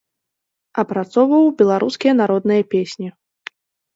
[0.83, 3.09] Апрацоўваў беларускія народныя песні.